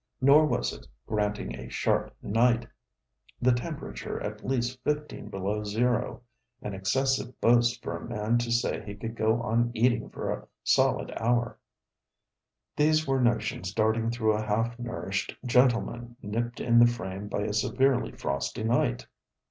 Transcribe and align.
Nor 0.19 0.47
was 0.47 0.73
it, 0.73 0.87
granting 1.05 1.51
health, 1.51 1.57
granting 1.57 1.67
a 1.67 1.71
sharp 1.71 2.15
night 2.23 2.67
the 3.39 3.51
temperature 3.51 4.19
at 4.23 4.43
least 4.43 4.81
fifteen 4.83 5.29
below 5.29 5.63
zero 5.63 6.23
an 6.63 6.73
excessive 6.73 7.39
boast 7.39 7.83
for 7.83 7.95
a 7.97 8.09
man 8.09 8.39
to 8.39 8.51
say 8.51 8.83
he 8.83 8.95
could 8.95 9.15
go 9.15 9.39
on 9.43 9.69
eating 9.75 10.09
for 10.09 10.31
a 10.31 10.47
solid 10.63 11.13
hour. 11.17 11.59
These 12.75 13.05
were 13.05 13.21
notions 13.21 13.75
darting 13.75 14.09
through 14.09 14.33
a 14.33 14.41
half 14.43 14.79
nourished 14.79 15.35
gentleman 15.45 16.15
nipped 16.23 16.59
in 16.59 16.79
the 16.79 16.87
frame 16.87 17.27
by 17.27 17.41
a 17.41 17.53
severely 17.53 18.11
frosty 18.11 18.63
night. 18.63 19.05